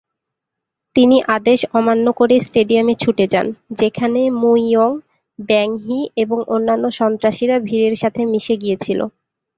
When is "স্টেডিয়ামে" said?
2.39-2.93